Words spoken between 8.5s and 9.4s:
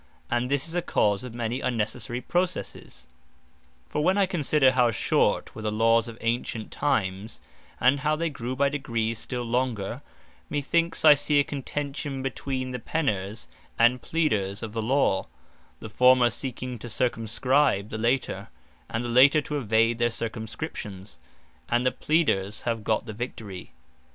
by degrees